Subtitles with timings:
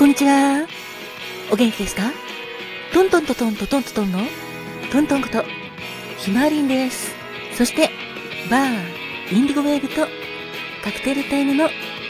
[0.00, 0.66] こんにちは。
[1.52, 2.10] お元気ですか？
[2.94, 4.20] トントントントントントントンの
[4.90, 5.44] トントンこと
[6.16, 7.14] ひまわりんです。
[7.54, 7.90] そして、
[8.50, 10.06] バー、インディゴウェーブと
[10.82, 11.68] カクテルタイムの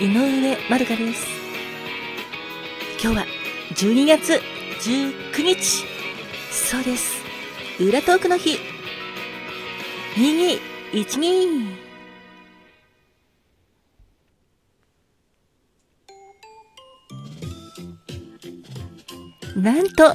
[0.00, 1.26] 井上まるかです。
[3.02, 3.26] 今日は
[3.74, 4.40] 12月
[4.82, 5.84] 19日。
[6.52, 7.20] そうです。
[7.80, 8.60] 裏トークの日。
[10.14, 11.81] 2212。
[19.62, 20.12] なんと、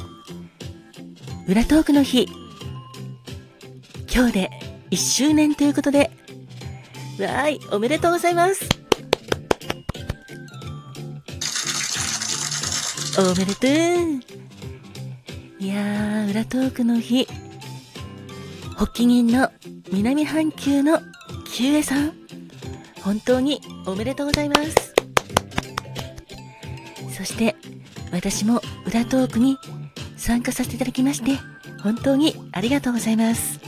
[1.48, 2.28] 裏トークの日、
[4.14, 4.50] 今日で
[4.92, 6.12] 1周年ということで、
[7.18, 8.68] わーい、おめでとうございます。
[13.18, 13.72] おめでとう。
[15.64, 17.26] いやー、裏トークの日、
[18.76, 19.50] 発起人の
[19.94, 21.00] 南半球の
[21.46, 22.12] キュウエさん、
[23.02, 24.94] 本当におめでとうございます。
[27.16, 27.56] そして、
[28.18, 29.60] 私も裏トークに
[30.16, 31.38] 参加させていただきまして、
[31.84, 33.60] 本当にありがとうございます。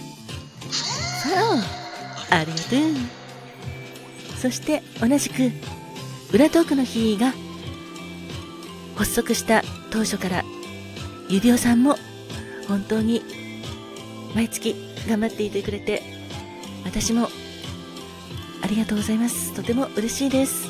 [2.31, 4.37] あありがとう。
[4.41, 5.51] そして同じく、
[6.33, 7.31] 裏トークの日が
[8.95, 10.43] 発足した当初から、
[11.29, 11.95] 指輪さんも
[12.67, 13.21] 本当に
[14.33, 14.75] 毎月
[15.07, 16.01] 頑張っていてくれて、
[16.85, 17.29] 私も
[18.63, 19.53] ありがとうございます。
[19.53, 20.67] とても嬉しいです。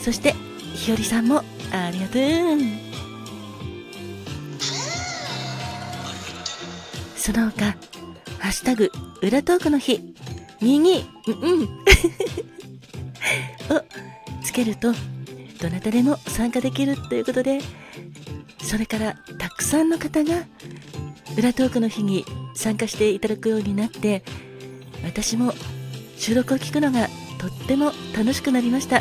[0.00, 0.34] そして、
[0.74, 2.91] ひよりさんもありがとう。
[7.22, 7.76] その他、
[8.40, 8.90] ハッシュタグ、
[9.22, 10.12] 裏トークの日、
[10.60, 11.62] 右、うん、
[13.70, 13.84] を
[14.42, 14.92] つけると、
[15.60, 17.60] どなたでも参加できるということで、
[18.60, 20.46] それからたくさんの方が、
[21.38, 22.24] 裏トークの日に
[22.56, 24.24] 参加していただくようになって、
[25.04, 25.54] 私も
[26.16, 29.00] 収録を聞くのがとっても楽しくなりました。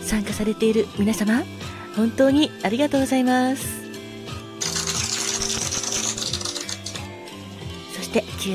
[0.00, 1.44] 参加されている皆様、
[1.96, 3.85] 本当にありがとうございます。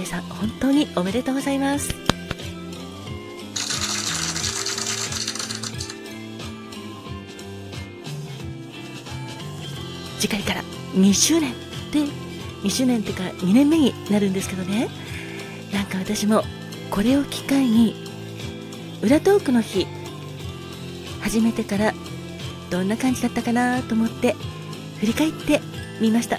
[0.06, 1.94] さん本当におめでとうございます。
[10.20, 10.62] 次回から
[10.94, 11.54] 2周年
[11.92, 12.06] で
[12.64, 14.88] 2周年っていうか2年目になるんですけどね。
[15.74, 16.44] なんか私も
[16.90, 17.96] これを機会に
[19.02, 19.88] 裏トークの日
[21.22, 21.94] 始めてから
[22.70, 24.36] どんな感じだったかなと思って
[25.00, 25.60] 振り返って
[26.00, 26.38] みました。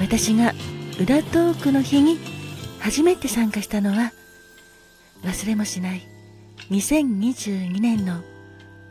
[0.00, 0.54] 私が
[0.98, 2.18] 裏トークの日に
[2.78, 4.12] 初めて参加したのは
[5.22, 6.02] 忘れもしない
[6.70, 8.22] 2022年の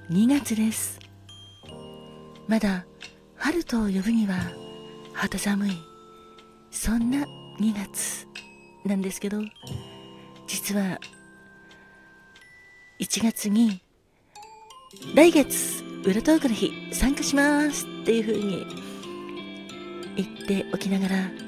[0.10, 1.00] 2月です。
[2.48, 2.86] まだ
[3.36, 4.36] 春と呼ぶには
[5.14, 5.72] 肌寒い
[6.72, 7.26] そんな
[7.60, 8.28] 2月
[8.86, 9.42] なんですけど
[10.48, 11.00] 実は
[13.00, 13.82] 1月に
[15.16, 18.66] 来月裏トークの日参加しますっていう風に
[20.18, 21.43] 言っておきながら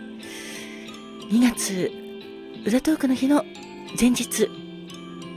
[1.29, 1.91] 2月
[2.67, 3.43] 裏トークの日の
[3.99, 4.47] 前日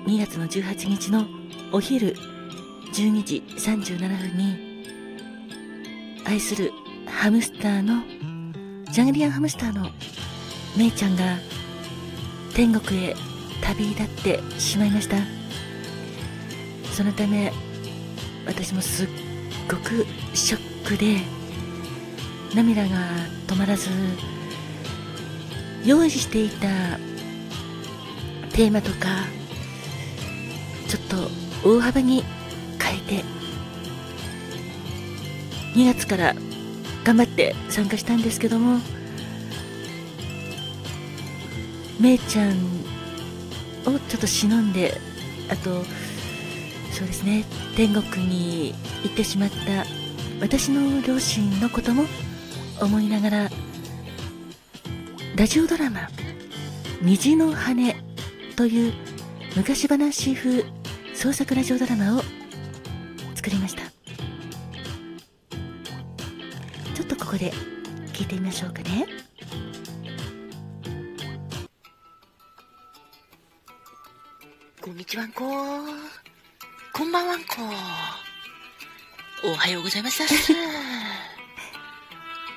[0.07, 1.27] 2月の18日の
[1.73, 2.15] お昼
[2.93, 4.85] 12時37分に
[6.27, 6.73] 愛する
[7.07, 8.03] ハムスターの
[8.93, 9.89] ジャングリアンハムスターの
[10.77, 11.39] めいちゃんが
[12.55, 13.17] 天国へ
[13.63, 15.17] 旅立ってしまいました。
[16.93, 17.51] そのため
[18.47, 19.09] 私もすっ
[19.71, 21.19] ごくショックで
[22.55, 22.89] 涙が
[23.47, 23.89] 止まらず
[25.85, 26.67] 用意していた
[28.55, 29.07] テーマとか
[30.89, 31.03] ちょっ
[31.63, 32.25] と大幅に
[32.81, 33.25] 変えて
[35.75, 36.35] 2月から
[37.05, 38.81] 頑張って参加したんですけども
[42.01, 42.53] めいちゃん
[43.87, 44.95] をちょっと忍んで
[45.51, 45.85] あと
[46.93, 47.45] そうですね
[47.77, 48.75] 天国に
[49.05, 49.85] 行ってしまった
[50.41, 52.05] 私の両親のことも
[52.81, 53.51] 思いながら
[55.39, 56.09] ラジオドラマ
[57.01, 57.95] 「虹の羽」
[58.59, 58.93] という
[59.55, 60.65] 昔話風
[61.15, 62.25] 創作ラジオドラマを
[63.37, 63.83] 作りました。
[66.93, 67.53] ちょっとここで
[68.13, 69.07] 聞いてみましょうかね。
[74.81, 75.45] こんにちはんこ。
[76.93, 77.47] こんばんはんこ。
[79.45, 80.25] おはようございます。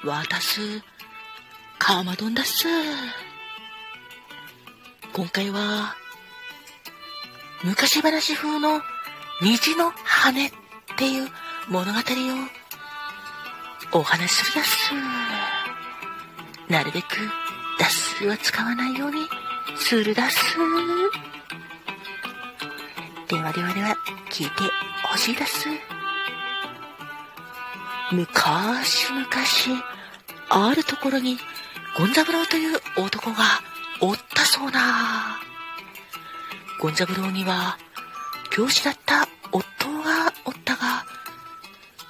[0.03, 0.81] 私
[1.83, 2.67] カーマドンだっす。
[5.13, 5.95] 今回は、
[7.63, 8.81] 昔話風の
[9.41, 10.51] 虹の羽っ
[10.95, 11.27] ていう
[11.69, 11.99] 物語
[13.93, 14.93] をお話しするやす。
[16.69, 17.07] なるべく
[17.79, 19.27] ダスは使わないように
[19.75, 20.55] するだっす。
[23.27, 23.97] ではではでは
[24.29, 24.51] 聞いて
[25.03, 25.67] ほしいだっす。
[28.11, 29.83] 昔々、
[30.49, 31.39] あるところに、
[31.97, 33.43] ゴンザブロウという男が
[33.99, 35.37] おったそうな。
[36.79, 37.77] ゴンザブロウには、
[38.49, 41.05] 教師だった夫がおったが、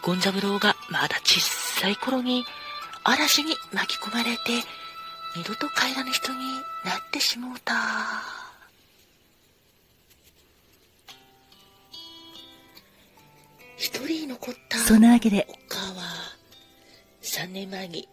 [0.03, 2.45] ゴンザブロウがまだ小さい頃に
[3.03, 4.63] 嵐に巻き込まれて、
[5.35, 6.39] 二度と帰らぬ人に
[6.85, 7.73] なってしもうた。
[13.77, 16.03] 一人残ったそんなわけで、お母は、
[17.21, 18.07] 三年前に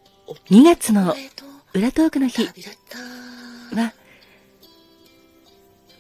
[0.51, 1.15] 2月の
[1.75, 2.47] 裏トークの日。
[2.47, 2.51] は、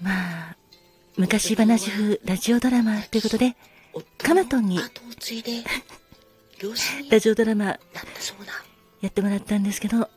[0.00, 0.56] まあ、
[1.16, 3.56] 昔話風ラジオドラマということで、
[4.18, 4.78] カマトンに
[7.10, 7.78] ラジオドラマ。
[9.00, 10.10] やってもらったんですけど、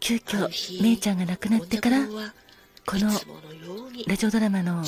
[0.00, 2.06] 急遽、めいちゃんが亡くなってから、
[2.86, 3.10] この
[4.06, 4.82] ラジオドラマの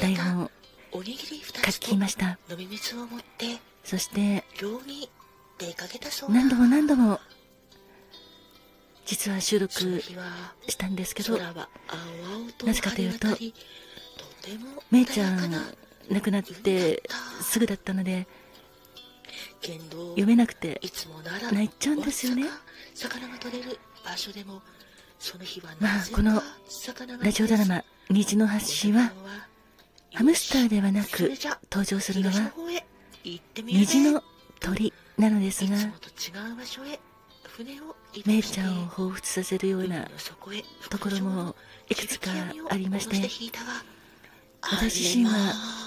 [0.00, 0.50] 台本
[0.92, 2.38] おにぎり二書きました。
[3.84, 4.44] そして、
[6.28, 7.20] 何度も何度も、
[9.10, 9.72] 実は収録
[10.68, 11.52] したんですけど、な
[12.72, 13.26] ぜかというと
[14.92, 15.50] めいちゃん
[16.08, 17.02] 亡くなって
[17.42, 18.28] すぐだったので、
[19.62, 20.80] 読めなくて
[21.50, 22.44] 泣いちゃうんですよね。
[22.44, 22.50] わ
[22.94, 24.62] ずか魚が取れる場所でも
[25.18, 26.40] その日はまあこの
[27.20, 28.52] ラジオドラマ、虹の橋
[28.92, 29.10] は、
[30.14, 31.32] ハムスターではなく
[31.68, 32.52] 登場するのは、
[33.24, 34.22] 虹の
[34.60, 35.76] 鳥なのですが、
[37.58, 40.04] いつもと違う場所へ船を移動してめいちゃんを彷彿させるような
[40.88, 41.56] ところも
[41.88, 42.30] いくつか
[42.70, 43.16] ありまして
[44.62, 45.80] 私自身はあ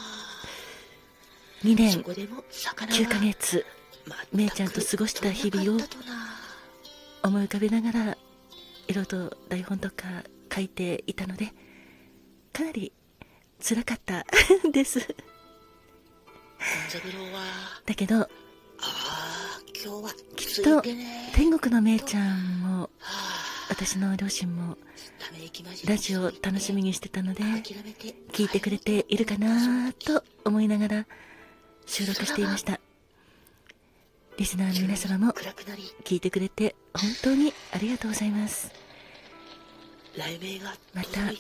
[1.64, 3.66] 2年れまそこでも魚は9ヶ月
[4.34, 5.80] めいちゃんと過ごした日々を
[7.24, 8.18] 思い浮かべながら、いろ
[8.88, 10.24] いろと台本とか
[10.54, 11.54] 書いていたので、
[12.52, 12.92] かなり
[13.62, 14.26] 辛かった
[14.72, 15.00] です。
[17.86, 18.30] だけど、
[19.74, 20.82] きつきっと
[21.34, 22.90] 天国のめいちゃんも、
[23.70, 24.78] 私の両親も
[25.88, 27.44] ラジオを楽しみにしてたので、
[28.32, 31.06] 聞いてくれているかなと思いながら
[31.86, 32.80] 収録していました。
[34.38, 35.34] リスナーの皆様も
[36.04, 38.72] 聞いてくれて本当にありがとうございます。
[40.94, 41.32] また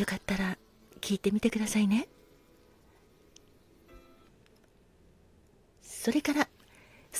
[0.00, 0.56] よかったら
[1.00, 2.08] 聞いてみてくださいね。
[5.82, 6.48] それから、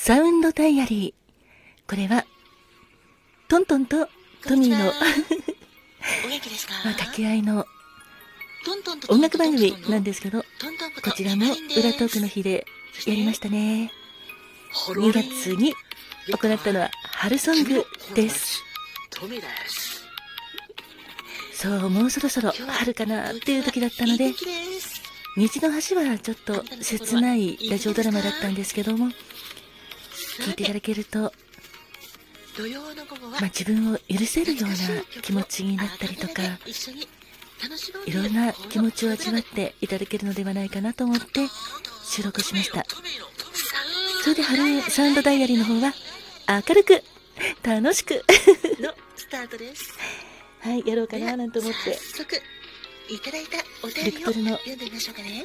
[0.08, 1.86] サウンドダイアリー。
[1.86, 2.24] これは、
[3.46, 4.08] トントンと
[4.42, 6.72] トミーの、お元気ですか？
[6.82, 7.66] まあ、掛け合いの
[9.10, 10.46] 音楽番組なんでですけど、
[11.04, 11.44] こちらも
[11.76, 12.64] 裏トークの日で
[13.04, 13.92] やりましたね。
[14.72, 15.74] 2ホロリ月に
[16.26, 17.84] 行ったのは春ソング
[18.14, 18.62] です。
[21.52, 24.32] そう、もうそろそろ春かなっていう時だったので
[25.36, 29.12] 虹の橋はちょっと切ないラジオドラマだったんですけども、
[30.38, 31.30] 聞いていただけると、まあ、
[33.44, 34.76] 自分を許せるような
[35.22, 36.42] 気持ちになったりとか、
[38.06, 41.46] いろんな気持ちを味わっていただけるのではないかなと思って
[42.04, 42.84] 収録しました。
[44.22, 45.92] それで春サウンドダイアリーの方は
[46.68, 47.02] 明るく、
[47.62, 48.24] 楽しく、
[48.80, 49.92] のスタートです。
[50.60, 52.36] はい、やろうかななんて思って、早速
[53.08, 55.44] いただいたお便ビりをクトルの読んでみましょうかね。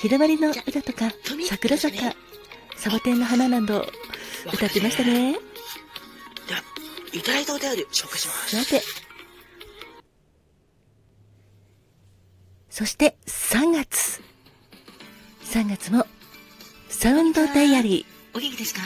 [0.00, 1.12] 日だまりの歌とか、
[1.48, 2.14] 桜坂、
[2.76, 3.90] サボテンの花など
[4.46, 5.32] 歌ってましたね。
[5.32, 6.62] では
[7.12, 8.82] いただいたお便り紹介しますさて。
[12.70, 14.20] そして3月。
[15.44, 16.06] 3月も
[16.88, 18.04] サウンドダイアリ
[18.34, 18.80] お元気ですか？
[18.82, 18.84] ー。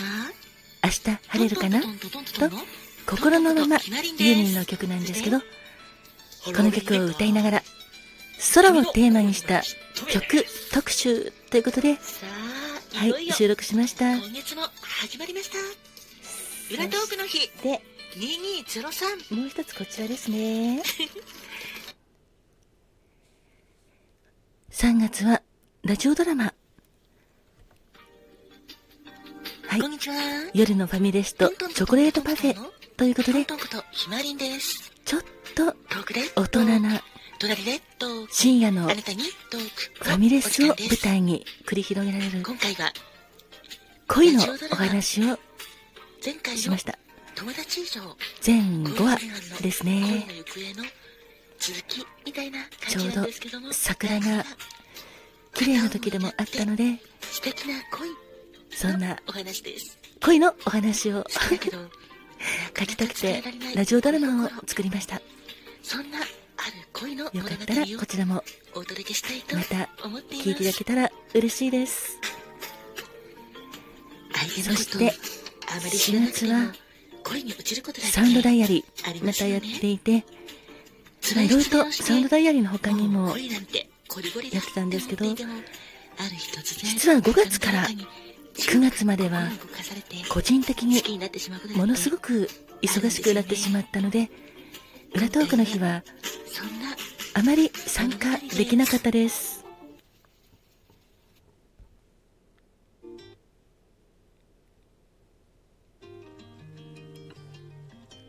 [0.84, 1.80] 明日晴れるかな？
[1.80, 2.60] トントントントントントン
[3.04, 5.44] 心のままユーミンの曲なんですけど、こ
[6.62, 7.62] の曲を歌いながら
[8.54, 9.62] 空をテーマにした
[10.08, 11.98] 曲特集ということで、
[12.94, 14.16] はい収録しました。
[14.16, 15.56] 今月も始まりました
[16.74, 17.82] 裏トークの日で、
[18.16, 20.82] 2203もう一つこちらですね。
[24.70, 25.42] 3月は
[25.84, 26.54] ラジオドラマ。
[29.66, 29.90] はいこん。
[29.90, 30.16] にちは
[30.54, 32.56] 夜のファミレスとチョコレートパフェ
[32.96, 33.58] ということで、ちょっ
[35.54, 35.74] と
[36.36, 37.02] 大人な
[37.42, 39.18] 隣でトーク深夜のフあなたに
[39.50, 42.92] トークァミレスを舞台に繰り広げられる今回は
[44.06, 45.36] 恋のお話を
[46.24, 46.96] 前回のしました。
[47.34, 48.00] 友達以上
[48.40, 50.24] 全5話ですね。
[50.54, 50.88] 恋の行方の
[51.58, 54.44] 続きみたいな感じなんですけども桜が
[55.54, 58.08] 綺麗な時でもあったので、素敵な恋
[58.70, 61.26] そんなお話です恋のお話を
[62.78, 63.42] 書きたくて
[63.74, 65.20] ラジオドラマを作りました。
[65.82, 66.20] そんな
[67.32, 69.88] よかったらをこちらもまた
[70.30, 72.18] 聞いていただけたら嬉しいです。
[74.62, 75.12] そして
[75.66, 76.72] 4月は
[78.12, 80.24] サウンドダイアリーまたやっていてい
[81.48, 87.86] ろいろとサウンドダイアリーの他にもやってたんですけど実は5月から
[88.54, 89.48] 9月までは
[90.28, 91.02] 個人的に
[91.76, 92.48] ものすごく
[92.82, 94.30] 忙しくなってしまったので
[95.14, 96.02] 裏トークの日は
[97.34, 99.64] あまり参加できなかったです。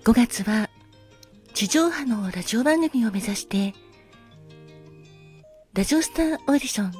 [0.05, 0.69] 5月は
[1.53, 3.73] 地上波のラジオ番組を目指して
[5.73, 6.91] ラジオスターオーディション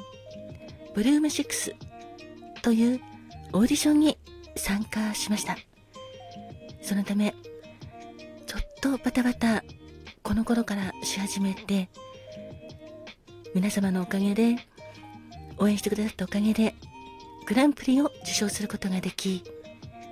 [0.94, 1.74] ブルーム6
[2.62, 3.00] という
[3.52, 4.18] オーディションに
[4.56, 5.56] 参加しました。
[6.82, 7.34] そのため
[8.46, 9.64] ちょっとバタバタ
[10.24, 11.90] この頃からし始めて
[13.54, 14.56] 皆様のおかげで
[15.58, 16.74] 応援してくださったおかげで
[17.46, 19.44] グランプリを受賞することができ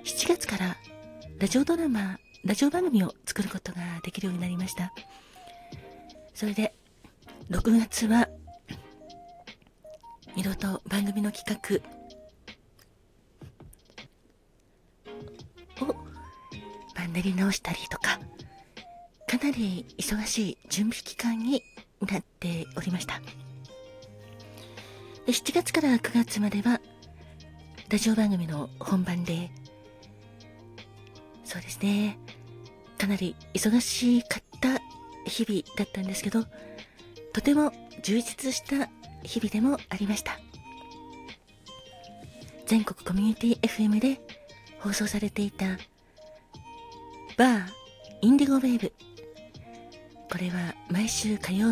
[0.05, 0.77] 7月から
[1.39, 4.93] ラジオドラマラジオ番組を作ることができるようになりました。
[6.35, 6.75] それで
[7.49, 8.29] 6月は
[10.35, 11.81] いろいろと番組の企
[15.79, 15.95] 画を
[16.95, 18.19] 番練り直したりとか
[19.39, 21.63] かなり忙しい準備期間に
[22.01, 23.19] なっておりました。
[25.25, 26.79] 7月から9月までは
[27.89, 29.49] ラジオ番組の本番で
[31.43, 32.19] そうですね
[32.99, 34.79] かなり忙しかった
[35.25, 36.45] 日々だったんですけど
[37.31, 37.71] とても
[38.03, 38.87] 充実した
[39.23, 40.37] 日々でもありました。
[42.67, 44.21] 全国コミュニティ FM で
[44.79, 45.65] 放送されていた
[47.35, 47.65] バー
[48.21, 48.93] インディゴウェーブ
[50.33, 51.71] これは毎週火曜日